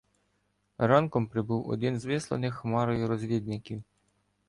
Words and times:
Ранком 0.77 1.27
прибув 1.27 1.67
один 1.69 1.99
з 1.99 2.05
висланих 2.05 2.55
Хмарою 2.55 3.07
розвідників. 3.07 3.83